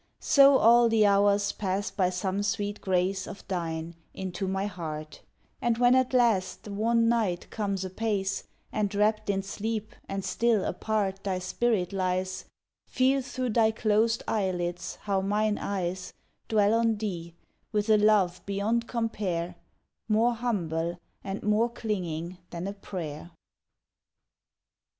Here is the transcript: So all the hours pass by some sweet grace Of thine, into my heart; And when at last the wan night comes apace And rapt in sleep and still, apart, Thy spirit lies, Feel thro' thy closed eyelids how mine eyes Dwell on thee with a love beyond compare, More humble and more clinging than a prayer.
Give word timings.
So 0.19 0.57
all 0.57 0.89
the 0.89 1.05
hours 1.05 1.51
pass 1.51 1.91
by 1.91 2.09
some 2.09 2.41
sweet 2.41 2.81
grace 2.81 3.27
Of 3.27 3.47
thine, 3.47 3.93
into 4.15 4.47
my 4.47 4.65
heart; 4.65 5.21
And 5.61 5.77
when 5.77 5.93
at 5.93 6.11
last 6.11 6.63
the 6.63 6.71
wan 6.71 7.07
night 7.07 7.51
comes 7.51 7.85
apace 7.85 8.45
And 8.71 8.95
rapt 8.95 9.29
in 9.29 9.43
sleep 9.43 9.93
and 10.09 10.25
still, 10.25 10.65
apart, 10.65 11.23
Thy 11.23 11.37
spirit 11.37 11.93
lies, 11.93 12.45
Feel 12.87 13.21
thro' 13.21 13.49
thy 13.49 13.69
closed 13.69 14.23
eyelids 14.27 14.95
how 15.03 15.21
mine 15.21 15.59
eyes 15.59 16.13
Dwell 16.47 16.73
on 16.73 16.97
thee 16.97 17.35
with 17.71 17.87
a 17.87 17.97
love 17.97 18.41
beyond 18.47 18.87
compare, 18.87 19.53
More 20.09 20.33
humble 20.33 20.97
and 21.23 21.43
more 21.43 21.69
clinging 21.69 22.39
than 22.49 22.65
a 22.65 22.73
prayer. 22.73 23.29